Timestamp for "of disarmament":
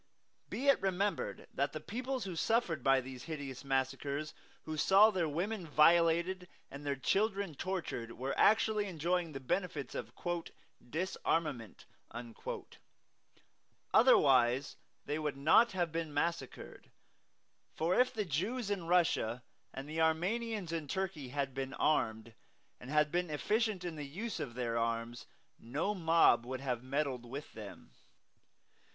9.93-11.85